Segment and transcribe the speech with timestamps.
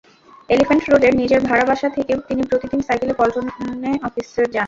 [0.49, 4.59] Elephant রোডের নিজের ভাড়া বাসা থেকে তিনি প্রতিদিন সাইকেলে পল্টনে অফিসে যান।